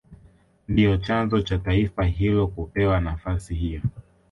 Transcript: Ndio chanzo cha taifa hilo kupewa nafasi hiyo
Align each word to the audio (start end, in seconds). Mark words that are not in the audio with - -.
Ndio 0.67 0.97
chanzo 0.97 1.41
cha 1.41 1.57
taifa 1.57 2.03
hilo 2.05 2.47
kupewa 2.47 3.01
nafasi 3.01 3.55
hiyo 3.55 3.81